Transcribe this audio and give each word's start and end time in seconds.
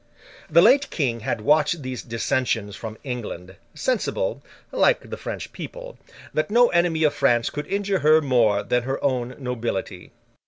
The 0.49 0.63
late 0.63 0.89
King 0.89 1.19
had 1.19 1.41
watched 1.41 1.83
these 1.83 2.01
dissensions 2.01 2.75
from 2.75 2.97
England, 3.03 3.57
sensible 3.75 4.41
(like 4.71 5.07
the 5.11 5.15
French 5.15 5.53
people) 5.53 5.99
that 6.33 6.49
no 6.49 6.69
enemy 6.69 7.03
of 7.03 7.13
France 7.13 7.51
could 7.51 7.67
injure 7.67 7.99
her 7.99 8.19
more 8.19 8.63
than 8.63 8.81
her 8.81 8.97
own 9.03 9.35
nobility. 9.37 10.11